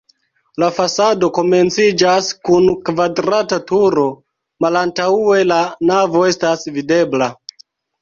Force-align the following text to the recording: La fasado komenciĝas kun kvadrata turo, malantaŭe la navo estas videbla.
La 0.61 0.69
fasado 0.77 1.29
komenciĝas 1.37 2.31
kun 2.49 2.67
kvadrata 2.89 3.61
turo, 3.75 4.09
malantaŭe 4.67 5.47
la 5.55 5.63
navo 5.95 6.29
estas 6.35 6.69
videbla. 6.81 7.35